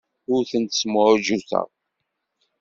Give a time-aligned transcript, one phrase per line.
[0.33, 1.67] Ur tent-smuɛjuteɣ.